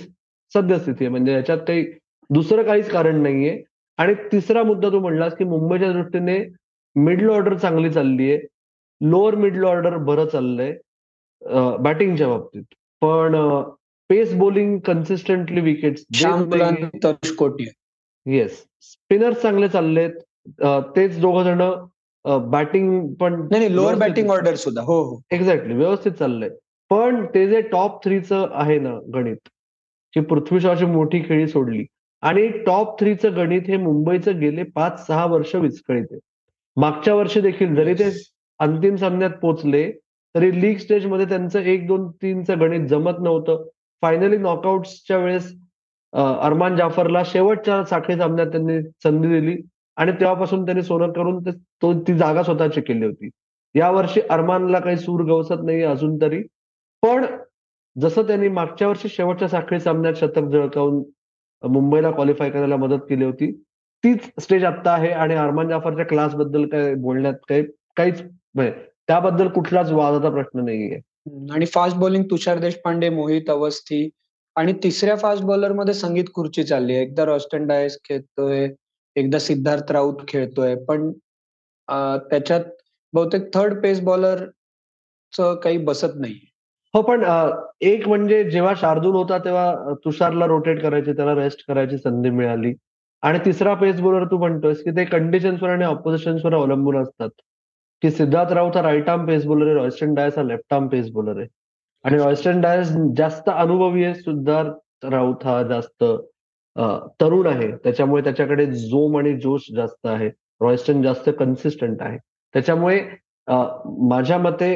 सद्यस्थिती 0.53 1.03
आहे. 1.03 1.09
म्हणजे 1.11 1.33
याच्यात 1.33 1.57
काही 1.67 1.85
दुसरं 2.29 2.63
काहीच 2.63 2.89
कारण 2.91 3.21
नाहीये. 3.23 3.61
आणि 3.99 4.13
तिसरा 4.31 4.63
मुद्दा 4.63 4.89
तू 4.91 4.99
म्हणलास 4.99 5.35
की 5.37 5.43
मुंबईच्या 5.43 5.91
दृष्टीने 5.93 6.37
मिडल 6.95 7.29
ऑर्डर 7.29 7.53
चांगली 7.57 7.89
चालली 7.93 8.31
आहे 8.31 8.39
लोअर 9.01 9.35
मिडल 9.35 9.63
ऑर्डर 9.65 9.97
बरं 10.05 10.25
चाललंय 10.27 10.73
बॅटिंगच्या 11.83 12.27
बाबतीत. 12.27 12.63
पण 13.01 13.35
pace 14.09 14.33
bowling 14.33 14.77
consistently 14.85 15.61
wicket 15.61 15.95
yes 18.25 18.57
spinners 18.81 19.41
चांगले 19.41 19.67
चाललेत. 19.69 20.11
तेच 20.95 21.19
दोघ 21.21 21.41
जण 21.43 21.61
बॅटिंग 22.51 23.13
पण 23.19 23.41
नाही 23.51 23.75
लोअर 23.75 23.95
बॅटिंग 23.95 24.29
ऑर्डर 24.29 24.55
सुद्धा. 24.55 24.81
हो 24.81 25.01
हो. 25.03 25.19
एक्झॅक्टली 25.31 25.73
व्यवस्थित 25.73 26.11
चाललंय. 26.11 26.49
पण 26.91 27.25
ते 27.33 27.47
जे 27.47 27.61
टॉप 27.61 28.03
थ्रीचं 28.03 28.47
आहे 28.51 28.79
ना 28.79 28.93
गणित 29.13 29.49
की 30.13 30.21
पृथ्वीशाची 30.21 30.85
मोठी 30.85 31.21
खेळी 31.27 31.47
सोडली. 31.47 31.85
आणि 32.23 32.47
टॉप 32.65 32.99
थ्रीचं 32.99 33.35
गणित 33.35 33.61
हे 33.67 33.77
मुंबईचं 33.77 34.39
गेले 34.39 34.63
पाच 34.75 35.05
सहा 35.07 35.25
वर्ष 35.25 35.55
विस्कळीत 35.55 36.05
आहे. 36.11 36.19
मागच्या 36.77 37.13
वर्षी 37.15 37.41
देखील 37.41 37.75
जरी 37.75 37.93
ते 37.93 38.09
अंतिम 38.59 38.95
सामन्यात 38.95 39.31
पोचले 39.41 39.91
तरी 40.35 40.49
लीग 40.61 40.77
स्टेजमध्ये 40.77 41.25
त्यांचं 41.25 41.59
एक 41.59 41.87
दोन 41.87 42.09
तीनचं 42.21 42.59
गणित 42.59 42.87
जमत 42.89 43.19
नव्हतं. 43.23 43.65
फायनली 44.03 44.37
नॉकआउटच्या 44.37 45.17
वेळेस 45.17 45.53
अरमान 46.13 46.75
जाफरला 46.77 47.21
शेवटच्या 47.25 47.83
साखळी 47.85 48.15
सामन्यात 48.17 48.47
त्यांनी 48.47 48.81
संधी 49.03 49.27
दिली 49.29 49.55
आणि 49.97 50.11
तेव्हापासून 50.11 50.65
त्यांनी 50.65 50.83
सोनं 50.83 51.11
करून 51.11 51.39
तो 51.49 51.93
ती 52.07 52.17
जागा 52.17 52.43
स्वतःची 52.43 52.81
केली 52.81 53.05
होती. 53.05 53.29
यावर्षी 53.75 54.21
अरमानला 54.29 54.79
काही 54.79 54.97
सूर 54.97 55.23
गवसत 55.25 55.63
नाही 55.65 55.83
अजून 55.83 56.17
तरी. 56.21 56.41
पण 57.03 57.25
जसं 57.95 58.27
त्यांनी 58.27 58.47
मागच्या 58.49 58.87
वर्षी 58.87 59.09
शेवटच्या 59.09 59.47
साखळी 59.47 59.79
सामन्यात 59.79 60.13
शतक 60.13 60.49
झळकावून 60.51 61.03
मुंबईला 61.63 62.11
क्वालिफाय 62.11 62.49
करायला 62.49 62.75
मदत 62.75 62.99
केली 63.09 63.25
होती 63.25 63.51
तीच 64.03 64.29
स्टेज 64.39 64.63
आता 64.65 64.91
आहे 64.91 65.11
आणि 65.11 65.35
अरमान 65.35 65.69
जाफरच्या 65.69 66.05
क्लासबद्दल 66.05 66.65
काय 66.67 66.93
बोलण्यात 66.95 67.33
काही 67.49 67.63
काहीच 67.97 68.21
म्हणजे 68.55 68.71
त्याबद्दल 69.07 69.47
कुठलाच 69.47 69.91
वादाचा 69.91 70.29
प्रश्न 70.29 70.65
नाहीये. 70.65 70.99
आणि 71.53 71.65
फास्ट 71.65 71.97
बॉलिंग 71.97 72.23
तुषार 72.31 72.59
देशपांडे 72.59 73.09
मोहित 73.09 73.49
अवस्थी 73.49 74.09
आणि 74.55 74.73
तिसऱ्या 74.83 75.15
फास्ट 75.17 75.43
बॉलरमध्ये 75.43 75.93
संगीत 75.93 76.25
खुर्ची 76.33 76.63
चालली 76.63 76.93
आहे. 76.93 77.01
एकदा 77.03 77.25
रॉस्टन 77.25 77.65
डायस 77.67 77.97
खेळतोय 78.03 78.67
एकदा 79.15 79.39
सिद्धार्थ 79.39 79.91
राऊत 79.91 80.21
खेळतोय. 80.27 80.75
पण 80.87 81.11
त्याच्यात 82.29 82.63
बहुतेक 83.13 83.53
थर्ड 83.53 83.81
पेस 83.83 84.01
बॉलर 84.03 84.45
काही 85.63 85.77
बसत 85.85 86.15
नाही 86.15 86.39
हो 86.93 87.01
पण 87.01 87.23
एक 87.81 88.07
म्हणजे 88.07 88.43
जेव्हा 88.49 88.73
शार्दूल 88.77 89.15
होता 89.15 89.37
तेव्हा 89.45 89.93
तुषारला 90.05 90.45
रोटेट 90.47 90.81
करायची 90.81 91.11
त्याला 91.13 91.33
रेस्ट 91.35 91.63
करायची 91.67 91.97
संधी 91.97 92.29
मिळाली. 92.29 92.73
आणि 93.23 93.39
तिसरा 93.45 93.73
पेस 93.75 93.99
बॉलर 94.01 94.25
तू 94.31 94.37
म्हणतोयस 94.37 94.83
की 94.83 94.91
ते 94.97 95.03
कंडिशन्सवर 95.05 95.69
आणि 95.69 95.85
ऑपोजिशन्सवर 95.85 96.53
अवलंबून 96.53 96.97
असतात. 97.01 97.29
की 98.01 98.09
सिद्धार्थ 98.11 98.51
राऊत 98.53 98.75
हा 98.75 98.81
राईट 98.83 99.09
आर्म 99.09 99.25
पेस 99.25 99.45
बॉलर 99.45 99.65
आहे 99.67 99.75
रॉयस्टन 99.75 100.13
डायस 100.15 100.37
हा 100.37 100.43
लेफ्ट 100.43 100.73
आर्म 100.73 100.87
पेस 100.87 101.09
बॉलर 101.11 101.37
आहे. 101.39 101.47
आणि 102.05 102.17
रॉयस्टन 102.17 102.61
डायस 102.61 102.89
जास्त 103.17 103.49
अनुभवी 103.49 104.03
आहे 104.03 104.15
सिद्धार्थ 104.15 105.05
राऊत 105.11 105.45
हा 105.45 105.61
जास्त 105.69 106.03
तरुण 107.21 107.47
आहे. 107.47 107.71
त्याच्यामुळे 107.83 108.23
त्याच्याकडे 108.23 108.65
जोम 108.71 109.17
आणि 109.17 109.35
जोश 109.41 109.65
जास्त 109.75 110.07
आहे. 110.07 110.29
रॉयस्टन 110.61 111.01
जास्त 111.03 111.29
कन्सिस्टंट 111.39 112.01
आहे. 112.01 112.17
त्याच्यामुळे 112.53 112.99
माझ्या 114.09 114.37
मते 114.37 114.71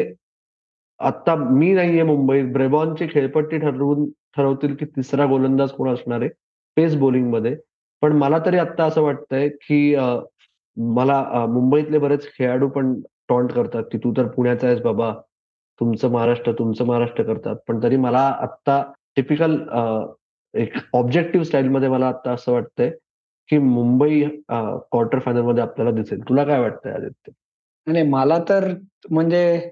आता 1.00 1.36
मी 1.36 1.72
नाहीये 1.74 2.04
मुंबईत. 2.04 2.52
ब्रेबॉनची 2.54 3.08
खेळपट्टी 3.12 3.58
ठरवून 3.60 4.10
ठरवतील 4.38 4.76
की 4.76 4.86
तिसरा 4.86 5.26
गोलंदाज 5.26 5.72
कोण 5.72 5.90
असणार 5.94 6.22
आहे? 6.22 6.30
पेस 6.78 6.96
बॉलिंगमध्ये 7.00 7.56
पण 8.02 8.14
मला 8.18 8.38
तरी 8.46 8.58
आता 8.58 8.86
असं 8.86 9.02
वाटतंय 9.02 9.48
की 9.50 9.96
मला 10.78 11.46
मुंबईतले 11.50 11.98
बरेच 12.00 12.28
खेळाडू 12.34 12.68
पण 12.70 12.94
टॉन्ट 13.30 13.52
करतात 13.54 13.84
की 13.92 13.98
तू 13.98 14.14
तर 14.18 14.28
पुण्याचा 14.28 14.68
आहेस 14.68 14.80
बाबा 14.82 15.12
तुमचं 15.82 16.12
महाराष्ट्र 16.12 16.52
तुमचं 16.60 16.86
महाराष्ट्र 16.86 17.24
करतात. 17.24 17.56
पण 17.68 17.84
तरी 17.84 17.98
मला 17.98 18.20
आत्ता 18.42 18.82
टिपिकल 19.16 19.58
एक 20.54 20.74
ऑब्जेक्टिव्ह 20.94 21.46
स्टाईलमध्ये 21.46 21.90
मला 21.90 22.08
आता 22.08 22.32
असं 22.34 22.52
वाटतंय 22.52 22.90
की 23.50 23.58
मुंबई 23.58 24.22
क्वार्टर 24.50 25.20
फायनलमध्ये 25.20 25.64
आपल्याला 25.64 25.92
दिसेल. 25.96 26.22
तुला 26.30 26.44
काय 26.46 26.60
वाटतंय 26.60 26.94
आदित्य? 26.94 27.32
नाही 27.88 28.08
मला 28.10 28.38
तर 28.50 28.68
म्हणजे 29.12 29.72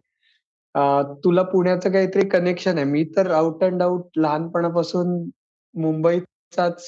तुला 1.23 1.41
पुण्याचं 1.41 1.91
काहीतरी 1.91 2.27
कनेक्शन 2.29 2.75
आहे. 2.77 2.83
मी 2.85 3.03
तर 3.17 3.31
आउट 3.31 3.63
अँड 3.63 3.81
आउट 3.81 4.17
लहानपणापासून 4.17 5.17
मुंबईचाच 5.75 6.85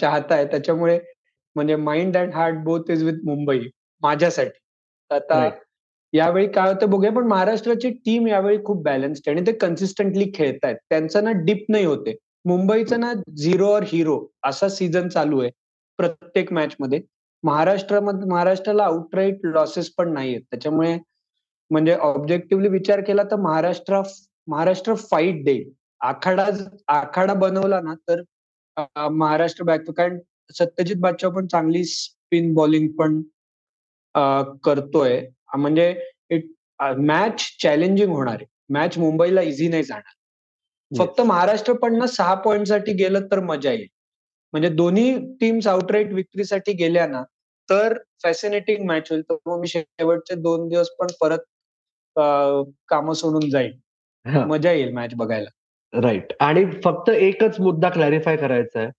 चाहता 0.00 0.34
आहे. 0.34 0.44
त्याच्यामुळे 0.46 0.98
म्हणजे 1.56 1.76
mind 1.76 2.16
and 2.16 2.32
heart 2.34 2.56
both 2.64 2.90
is 2.90 3.02
with 3.04 3.24
Mumbai 3.24 3.60
माझ्यासाठी. 4.02 4.58
आता 5.10 5.48
यावेळी 6.12 6.46
काय 6.52 6.72
होतं 6.72 6.90
बघूया 6.90 7.10
पण 7.12 7.26
महाराष्ट्राची 7.28 7.90
टीम 8.06 8.26
यावेळी 8.26 8.58
खूप 8.64 8.82
बॅलन्स्ड 8.84 9.28
आहे 9.28 9.36
आणि 9.36 9.46
ते 9.46 9.52
कन्सिस्टंटली 9.58 10.30
खेळत 10.34 10.64
आहेत 10.64 10.76
त्यांचं 10.90 11.24
ना 11.24 11.32
डिप 11.44 11.64
नाही 11.68 11.84
होते. 11.84 12.16
मुंबईचं 12.44 13.00
ना 13.00 13.12
झिरो 13.38 13.66
और 13.66 13.82
हिरो 13.86 14.18
असा 14.44 14.68
सीझन 14.68 15.08
चालू 15.08 15.40
आहे 15.40 15.50
प्रत्येक 15.98 16.52
मॅच 16.52 16.74
मध्ये. 16.80 17.00
महाराष्ट्रामध्ये 17.44 18.28
महाराष्ट्राला 18.28 18.84
आउटराईट 18.84 19.46
लॉसेस 19.46 19.90
पण 19.98 20.12
नाहीयेत. 20.12 20.40
त्याच्यामुळे 20.50 20.96
म्हणजे 21.70 21.94
ऑब्जेक्टिव्हली 21.96 22.68
विचार 22.68 23.00
केला 23.00 23.22
तर 23.30 23.36
महाराष्ट्र 23.36 24.00
महाराष्ट्र 24.48 24.94
फाईट 25.10 25.44
देईल. 25.44 25.70
आखाडा 26.00 26.46
आखाडा 26.92 27.34
बनवला 27.34 27.80
ना 27.80 27.94
तर 28.08 28.22
महाराष्ट्र 29.10 29.64
बॅक 29.64 29.90
कारण 29.90 30.18
सत्यजित 30.50 30.96
बादशाह 31.00 31.30
पण 31.32 31.46
चांगली 31.46 31.84
स्पिन 31.84 32.52
बॉलिंग 32.54 32.88
पण 32.98 33.20
करतोय. 34.64 35.20
म्हणजे 35.58 35.92
मॅच 36.98 37.42
चॅलेंजिंग 37.62 38.10
होणार 38.12 38.34
आहे. 38.34 38.46
मॅच 38.70 38.98
मुंबईला 38.98 39.40
इझी 39.42 39.68
नाही 39.68 39.82
जाणार. 39.84 40.12
फक्त 40.90 41.20
महाराष्ट्र 41.20 41.72
पण 41.82 41.98
ना 41.98 42.06
सहा 42.06 42.34
पॉईंटसाठी 42.44 42.92
गेलं 42.94 43.26
तर 43.30 43.40
मजा 43.40 43.70
येईल. 43.72 43.86
म्हणजे 44.52 44.68
दोन्ही 44.68 45.18
टीम्स 45.40 45.66
आउटराईट 45.66 46.12
विक्ट्रीसाठी 46.12 46.72
गेल्या 46.78 47.06
ना 47.06 47.22
तर 47.68 47.96
फॅसिनेटिंग 48.22 48.84
मॅच 48.86 49.10
होईल. 49.10 49.22
तर 49.22 49.36
मग 49.46 49.60
मी 49.60 49.68
शेवटचे 49.68 50.34
दोन 50.42 50.68
दिवस 50.68 50.88
पण 50.98 51.06
परत 51.20 51.38
काम 52.88 53.12
सोडून 53.12 53.48
जाईल 53.50 54.42
मजा 54.46 54.72
येईल 54.72 54.92
मॅच 54.94 55.14
बघायला. 55.14 55.48
राईट 55.92 56.32
आणि 56.40 56.64
फक्त 56.84 57.08
एकच 57.10 57.58
मुद्दा 57.60 57.88
क्लॅरिफाय 57.90 58.36
करायचा 58.36 58.80
आहे. 58.80 58.90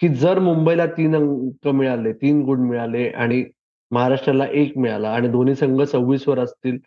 की 0.00 0.08
जर 0.08 0.38
मुंबईला 0.38 0.86
तीन 0.86 1.14
अंक 1.16 1.68
मिळाले 1.68 2.12
तीन 2.12 2.42
गुण 2.44 2.60
मिळाले 2.68 3.08
आणि 3.08 3.44
महाराष्ट्राला 3.90 4.46
एक 4.46 4.76
मिळाला 4.78 5.10
आणि 5.10 5.28
दोन्ही 5.28 5.54
संघ 5.54 5.82
सव्वीस 5.82 6.28
वर 6.28 6.38
असतील 6.38 6.78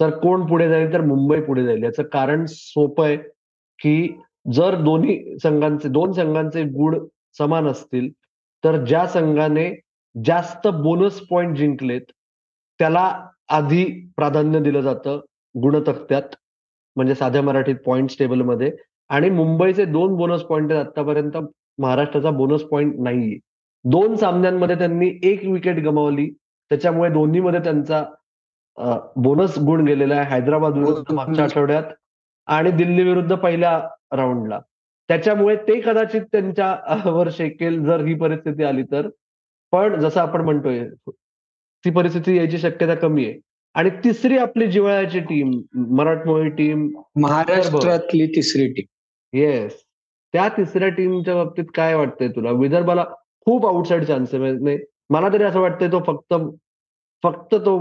तर 0.00 0.10
कोण 0.18 0.46
पुढे 0.46 0.68
जाईल? 0.68 0.92
तर 0.92 1.00
मुंबई 1.00 1.40
पुढे 1.40 1.64
जाईल. 1.64 1.82
याचं 1.84 2.02
कारण 2.12 2.44
सोपं 2.48 3.04
आहे 3.04 3.16
की 3.78 4.08
जर 4.52 4.74
दोन्ही 4.84 5.38
संघांचे 5.42 5.88
दोन 5.88 6.12
संघांचे 6.12 6.62
गुण 6.70 6.98
समान 7.38 7.66
असतील 7.66 8.10
तर 8.64 8.84
ज्या 8.84 9.06
संघाने 9.06 9.70
जास्त 10.14 10.66
बोनस 10.68 11.20
पॉईंट 11.30 11.56
जिंकलेत 11.56 12.10
त्याला 12.80 13.10
आधी 13.48 13.84
प्राधान्य 14.16 14.60
दिलं 14.60 14.80
जातं 14.80 15.20
गुणतक्त्यात 15.54 16.34
म्हणजे 16.96 17.14
साध्या 17.14 17.42
मराठीत 17.42 17.76
पॉईंट्स 17.86 18.18
टेबलमध्ये. 18.18 18.70
आणि 19.10 19.30
मुंबईचे 19.30 19.84
दोन 19.84 20.14
बोनस 20.16 20.42
पॉईंट 20.42 20.72
आहेत 20.72 20.86
आतापर्यंत 20.86 21.36
महाराष्ट्राचा 21.78 22.30
बोनस 22.30 22.62
पॉइंट 22.62 22.94
नाहीये. 23.02 23.38
दोन 23.84 24.14
सामन्यांमध्ये 24.16 24.76
त्यांनी 24.78 25.10
एक 25.22 25.44
विकेट 25.44 25.78
गमावली. 25.84 26.28
त्याच्यामुळे 26.70 27.10
दोन्हीमध्ये 27.12 27.60
त्यांचा 27.60 28.04
बोनस 29.16 29.58
गुण 29.58 29.84
गेलेला 29.86 30.14
आहे. 30.16 30.30
हैदराबाद 30.30 30.76
विरुद्ध 30.78 31.12
मागच्या 31.14 31.44
आठवड्यात 31.44 31.92
आणि 32.48 32.70
दिल्ली 32.72 33.02
विरुद्ध 33.02 33.34
पहिल्या 33.34 33.78
राऊंडला 34.12 34.60
त्याच्यामुळे 35.08 35.56
ते 35.68 35.80
कदाचित 35.80 36.22
त्यांच्या 36.32 37.00
वर 37.06 37.28
शेकेल 37.32 37.84
जर 37.84 38.04
ही 38.04 38.14
परिस्थिती 38.14 38.64
आली 38.64 38.82
तर. 38.92 39.08
पण 39.72 39.98
जसं 40.00 40.20
आपण 40.20 40.44
म्हणतोय 40.44 40.84
ती 41.08 41.90
परिस्थिती 41.90 42.36
यायची 42.36 42.58
शक्यता 42.58 42.94
कमी 42.94 43.24
आहे. 43.26 43.38
आणि 43.74 43.90
तिसरी 44.04 44.36
आपली 44.38 44.66
जिवाळ्याची 44.66 45.20
टीम 45.20 45.50
मराठमोळी 45.96 46.50
टीम 46.50 46.88
महाराष्ट्रातली 47.22 48.26
तिसरी 48.26 48.66
टीम 48.72 49.38
येस 49.38 49.83
त्या 50.34 50.48
तिसऱ्या 50.56 50.88
टीमच्या 50.88 51.34
बाबतीत 51.34 51.64
काय 51.74 51.94
वाटतंय 51.94 52.28
तुला? 52.36 52.50
विदर्भाला 52.50 53.04
खूप 53.46 53.66
आउटसाइड 53.66 54.04
चान्स 54.04 54.34
आहे. 54.34 54.38
म्हणजे 54.42 54.76
मला 55.10 55.28
तरी 55.32 55.44
असं 55.44 55.60
वाटतंय 55.60 55.88
तो 55.92 56.02
फक्त 56.06 56.34
फक्त 57.22 57.54
तो 57.54 57.74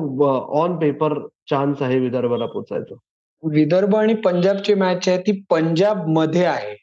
ऑन 0.62 0.78
पेपर 0.80 1.14
चान्स 1.50 1.82
आहे 1.82 1.98
विदर्भाला 2.00 2.46
पोचायचा 2.46 2.96
विदर्भ 3.44 3.96
आणि 3.96 4.14
पंजाबची 4.26 4.74
मॅच 4.74 5.08
आहे 5.10 5.18
ती 5.22 5.32
पंजाबमध्ये 5.50 6.46
आहे. 6.46 6.76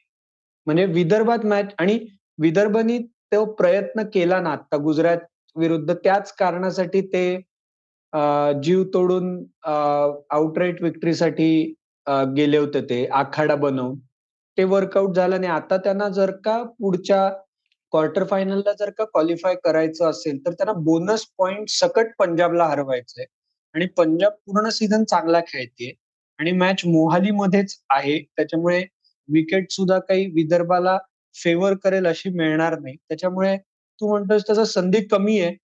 म्हणजे 0.66 0.84
विदर्भात 0.86 1.46
मॅच 1.46 1.72
आणि 1.78 1.98
विदर्भनी 2.38 2.98
तो 3.32 3.44
प्रयत्न 3.54 4.02
केला 4.14 4.40
ना 4.40 4.50
आता 4.52 4.76
गुजरात 4.82 5.18
विरुद्ध 5.56 5.94
त्याच 5.94 6.32
कारणासाठी 6.38 7.00
ते 7.12 7.24
जीव 8.62 8.82
तोडून 8.94 9.34
आउटराईट 9.64 10.82
विक्ट्रीसाठी 10.82 11.50
गेले 12.36 12.58
होते 12.58 12.80
ते 12.90 13.04
आखाडा 13.06 13.54
बनवून. 13.54 13.98
ते 14.58 14.64
वर्कआउट 14.64 15.14
झालं 15.16 15.40
नाही. 15.40 15.52
आता 15.52 15.76
त्यांना 15.76 16.08
जर 16.08 16.30
का 16.44 16.62
पुढच्या 16.80 17.28
क्वार्टर 17.92 18.24
फायनलला 18.24 18.72
जर 18.72 18.90
का 18.90 19.04
क्वालिफाय 19.04 19.54
करायचं 19.64 20.10
असेल 20.10 20.38
तर 20.46 20.52
त्यांना 20.52 20.72
बोनस 20.82 21.24
पॉइंट 21.38 21.68
सकट 21.70 22.12
पंजाबला 22.18 22.64
हरवायचंय. 22.64 23.24
आणि 23.74 23.86
पंजाब 23.96 24.32
पूर्ण 24.46 24.68
सीझन 24.68 25.04
चांगला 25.04 25.40
खेळते. 25.46 25.92
आणि 26.38 26.52
मॅच 26.52 26.84
मोहालीमध्येच 26.86 27.76
आहे. 27.90 28.18
त्याच्यामुळे 28.36 28.84
विकेट 29.28 29.70
सुद्धा 29.72 29.98
काही 29.98 30.26
विदर्भाला 30.34 30.96
फेवर 31.34 31.74
करेल 31.84 32.06
अशी 32.06 32.30
मिळणार 32.30 32.78
नाही. 32.78 32.96
त्याच्यामुळे 33.08 33.56
तू 34.00 34.08
म्हणतोस 34.08 34.42
त्याचा 34.46 34.64
संधी 34.64 35.00
कमी 35.06 35.40
आहे. 35.40 35.54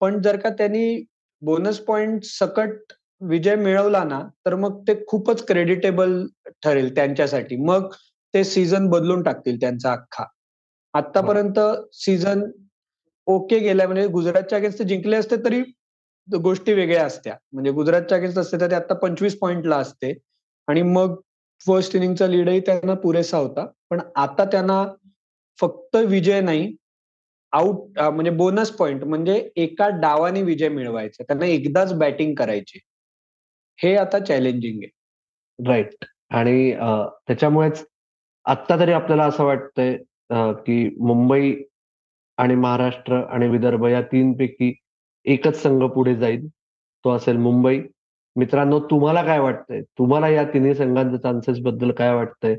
पण 0.00 0.20
जर 0.22 0.36
का 0.36 0.50
त्यांनी 0.50 1.04
बोनस 1.42 1.78
पॉइंट 1.78 2.24
सकट 2.24 2.92
विजय 3.20 3.54
मिळवला 3.56 4.02
ना 4.04 4.20
तर 4.46 4.54
मग 4.54 4.80
ते 4.88 4.94
खूपच 5.06 5.46
क्रेडिटेबल 5.46 6.26
ठरेल 6.64 6.94
त्यांच्यासाठी. 6.94 7.56
मग 7.56 7.90
ते 8.34 8.42
सीझन 8.44 8.88
बदलून 8.90 9.22
टाकतील 9.22 9.60
त्यांचा 9.60 9.92
अख्खा. 9.92 10.24
आतापर्यंत 10.94 11.58
सीझन 11.94 12.42
ओके 13.26 13.58
गेलाय 13.58 13.86
म्हणजे 13.86 14.06
गुजरातच्या 14.08 14.58
अगेन्स्ट 14.58 14.82
जिंकले 14.82 15.16
असते 15.16 15.36
तरी 15.44 15.60
गोष्टी 16.28 16.72
वेगळ्या 16.72 17.04
असत्या. 17.06 17.36
म्हणजे 17.52 17.70
गुजरातच्या 17.72 18.18
अगेन्स्ट 18.18 18.38
असते 18.38 18.60
तर 18.60 18.70
ते 18.70 18.74
आता 18.74 18.94
पंचवीस 18.94 19.38
पॉईंटला 19.38 19.76
असते. 19.76 20.12
आणि 20.68 20.82
मग 20.82 21.14
फर्स्ट 21.66 21.96
इनिंगचा 21.96 22.26
लीडही 22.26 22.60
त्यांना 22.60 22.94
पुरेसा 22.94 23.38
होता. 23.38 23.66
पण 23.90 24.00
आता 24.16 24.44
त्यांना 24.44 24.84
फक्त 25.58 25.96
विजय 25.96 26.40
नाही 26.40 26.74
आउट 27.52 27.98
म्हणजे 28.00 28.30
बोनस 28.30 28.70
पॉइंट 28.70 29.04
म्हणजे 29.04 29.36
एका 29.56 29.88
डावाने 30.00 30.42
विजय 30.42 30.68
मिळवायचा. 30.68 31.22
त्यांना 31.24 31.46
एकदाच 31.46 31.92
बॅटिंग 31.98 32.34
करायची. 32.34 32.78
हे 33.78 33.94
आता 33.96 34.18
चॅलेंजिंग 34.18 34.82
आहे. 34.82 35.70
राईट 35.70 36.04
आणि 36.30 36.72
त्याच्यामुळेच 37.26 37.84
आत्ता 38.48 38.78
तरी 38.80 38.92
आपल्याला 38.92 39.24
असं 39.24 39.44
वाटतंय 39.44 39.96
की 40.66 40.88
मुंबई 41.00 41.54
आणि 42.38 42.54
महाराष्ट्र 42.54 43.16
आणि 43.30 43.48
विदर्भ 43.48 43.86
या 43.86 44.00
तीन 44.12 44.32
पैकी 44.38 44.72
एकच 45.26 45.62
संघ 45.62 45.82
पुढे 45.84 46.14
जाईल 46.16 46.46
तो 47.04 47.10
असेल 47.10 47.36
मुंबई. 47.36 47.80
मित्रांनो 48.36 48.78
तुम्हाला 48.90 49.22
काय 49.24 49.38
वाटतंय? 49.40 49.80
तुम्हाला 49.98 50.28
या 50.28 50.44
तिन्ही 50.52 50.74
संघांच्या 50.74 51.20
चान्सेस 51.22 51.58
बद्दल 51.62 51.90
काय 51.90 52.14
वाटतंय? 52.14 52.54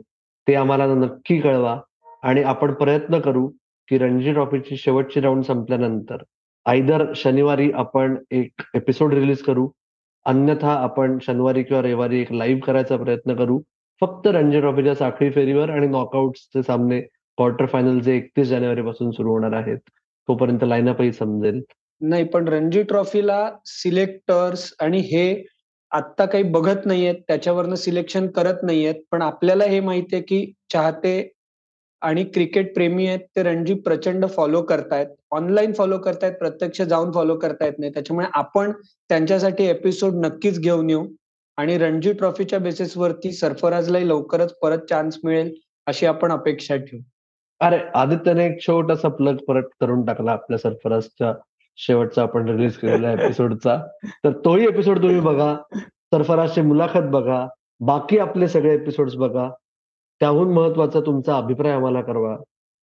ते 0.48 0.55
आम्हाला 0.55 0.86
नक्की 0.96 1.39
कळवा 1.41 1.77
आणि 2.24 2.43
आपण 2.43 2.74
प्रयत्न 2.74 3.19
करू 3.19 3.48
की 3.89 3.98
रणजी 3.98 4.34
ट्रॉफीची 4.34 4.77
शेवटची 4.77 5.19
राऊंड 5.22 5.43
संपल्यानंतर 5.43 6.24
आयदर 6.65 7.05
शनिवारी 7.15 7.72
आपण 7.72 8.15
एक 8.31 8.62
एपिसोड 8.75 9.13
रिलीज 9.13 9.41
करू 9.43 9.69
अन्यथा 10.25 10.74
आपण 10.74 11.17
शनिवारी 11.22 11.63
किंवा 11.63 11.81
रविवारी 11.81 12.19
एक 12.22 12.31
लाईव्ह 12.31 12.62
करायचा 12.65 12.98
प्रयत्न 12.98 13.36
करू 13.36 13.60
फक्त 14.01 14.27
रणजी 14.27 14.60
ट्रॉफीच्या 14.60 14.96
साखळी 14.96 15.29
फेरीवर 15.32 15.70
आणि 15.70 15.88
नॉकआउटचे 15.88 16.63
सामने 16.63 17.00
क्वार्टर 17.38 17.65
फायनल 17.65 18.00
जे 18.00 18.15
एकतीस 18.18 18.48
जानेवारी 18.48 18.82
पासून 18.82 19.12
सुरू 19.12 19.32
होणार 19.32 19.53
आहेत 19.53 19.77
तोपर्यंत 20.27 20.63
लाईनअपही 20.63 21.12
समजेल. 21.13 21.62
नाही 22.01 22.24
पण 22.24 22.48
रणजी 22.48 22.84
ट्रॉफीला 22.84 23.50
सिलेक्टर्स 23.65 24.74
आणि 24.79 25.00
हे 25.00 25.44
आत्ता 25.91 26.25
काही 26.25 26.44
बघत 26.44 26.86
नाहीयेत 26.86 27.15
त्याच्यावरनं 27.27 27.75
सिलेक्शन 27.75 28.27
करत 28.27 28.63
नाहीयेत 28.63 28.96
पण 29.12 29.22
आपल्याला 29.22 29.63
हे 29.63 29.79
माहिती 29.79 30.15
आहे 30.15 30.24
की 30.24 30.53
चाहते 30.74 31.32
आणि 32.01 32.24
क्रिकेट 32.24 32.74
प्रेमी 32.74 33.08
आहेत 33.08 33.20
ते 33.36 33.44
रणजी 33.44 33.74
प्रचंड 33.74 34.25
फॉलो 34.25 34.62
करतायत. 34.62 35.08
ऑनलाईन 35.32 35.74
फॉलो 35.74 35.98
करतायत 35.98 36.34
प्रत्यक्ष 36.34 36.82
जाऊन 36.82 37.12
फॉलो 37.12 37.36
करता 37.36 37.65
येत 37.65 37.79
नाही. 37.79 37.91
त्याच्यामुळे 37.94 38.27
आपण 38.34 38.72
त्यांच्यासाठी 39.10 39.65
एपिसोड 39.65 40.13
नक्कीच 40.25 40.60
घेऊन 40.60 40.89
येऊ. 40.89 41.06
आणि 41.59 41.77
रणजी 41.77 42.13
ट्रॉफीच्या 42.13 42.59
बेसिसवरती 42.59 43.31
सरफराजलाही 43.31 44.07
लवकरच 44.07 44.53
परत 44.59 44.77
चान्स 44.77 45.19
मिळेल 45.23 45.53
अशी 45.87 46.05
आपण 46.05 46.31
अपेक्षा 46.31 46.75
ठेवू. 46.75 47.01
अरे 47.59 47.77
आदित्यने 47.95 48.45
एक 48.45 48.61
छोटासा 48.61 49.09
प्लग 49.09 49.37
परत 49.47 49.63
करून 49.81 50.05
टाकला 50.05 50.31
आपल्या 50.31 50.57
सरफराजच्या 50.57 51.33
शेवटचा 51.77 52.21
आपण 52.21 52.49
रिलीज 52.49 52.77
केलेल्या 52.77 53.11
एपिसोडचा 53.11 53.77
तर 54.05 54.31
तोही 54.45 54.63
एपिसोड 54.63 54.97
तुम्ही 54.97 55.19
बघा 55.19 55.55
सरफराजची 55.75 56.61
मुलाखत 56.61 57.09
बघा 57.09 57.47
बाकी 57.79 58.17
आपले 58.17 58.47
सगळे 58.47 58.73
एपिसोड्स 58.73 59.15
बघा. 59.15 59.49
त्याहून 60.19 60.53
महत्त्वाचा 60.53 60.99
तुमचा 60.99 61.37
अभिप्राय 61.37 61.71
आम्हाला 61.71 62.01
कळवा. 62.01 62.37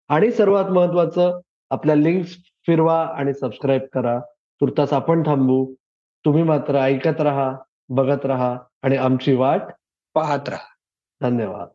आणि 0.09 0.31
सर्वात 0.31 0.65
महत्वाचं 0.65 1.41
आपल्या 1.71 1.95
लिंक्स 1.95 2.37
फिरवा 2.67 3.07
आणि 3.15 3.35
सबस्क्राईब 3.35 3.83
करा. 3.93 4.21
तुर्तास 4.61 4.93
आपण 4.93 5.23
थांबू. 5.27 5.75
तुम्ही 6.25 6.43
मात्र 6.43 6.75
ऐकत 6.75 7.21
राहा. 7.21 7.55
बघत 7.89 8.27
राहा 8.27 8.59
आणि 8.83 8.97
आमची 8.97 9.35
वाट 9.35 9.63
पाहत 10.15 10.49
राहा. 10.49 10.75
धन्यवाद. 11.21 11.69